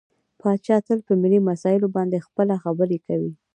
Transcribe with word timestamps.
پاچا 0.39 0.77
تل 0.87 0.99
په 1.07 1.13
ملي 1.21 1.39
مسايلو 1.49 1.87
باندې 1.95 2.25
خپله 2.27 2.55
خبرې 2.63 2.97
کوي. 3.05 3.31